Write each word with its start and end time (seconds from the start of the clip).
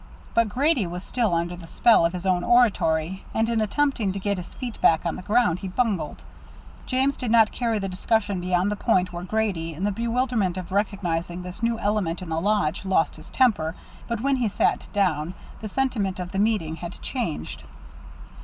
But 0.33 0.49
Grady 0.49 0.87
was 0.87 1.03
still 1.03 1.31
under 1.35 1.55
the 1.55 1.67
spell 1.67 2.07
of 2.07 2.13
his 2.13 2.25
own 2.25 2.43
oratory, 2.43 3.23
and 3.35 3.47
in 3.47 3.61
attempting 3.61 4.11
to 4.13 4.17
get 4.19 4.37
his 4.37 4.55
feet 4.55 4.81
back 4.81 5.05
on 5.05 5.15
the 5.15 5.21
ground, 5.21 5.59
he 5.59 5.67
bungled. 5.67 6.23
James 6.87 7.15
did 7.15 7.29
not 7.29 7.51
carry 7.51 7.77
the 7.77 7.87
discussion 7.87 8.41
beyond 8.41 8.71
the 8.71 8.75
point 8.75 9.13
where 9.13 9.23
Grady, 9.23 9.75
in 9.75 9.83
the 9.83 9.91
bewilderment 9.91 10.57
of 10.57 10.71
recognizing 10.71 11.43
this 11.43 11.61
new 11.61 11.77
element 11.77 12.23
in 12.23 12.29
the 12.29 12.41
lodge, 12.41 12.83
lost 12.83 13.15
his 13.17 13.29
temper, 13.29 13.75
but 14.07 14.21
when 14.21 14.37
he 14.37 14.49
sat 14.49 14.87
down, 14.91 15.35
the 15.61 15.67
sentiment 15.67 16.19
of 16.19 16.31
the 16.31 16.39
meeting 16.39 16.77
had 16.77 16.99
changed. 17.03 17.61